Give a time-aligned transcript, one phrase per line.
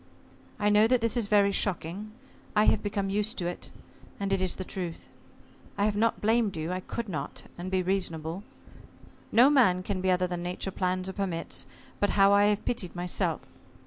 [0.57, 2.11] I know that this is very shocking.
[2.55, 3.69] I have become used to it,
[4.19, 5.09] and, it is the truth.
[5.77, 8.41] I have not blamed you, I could not and be reasonable.
[9.31, 11.67] No man can be other than Nature plans or permits,
[11.99, 13.41] but how I have pitied myself!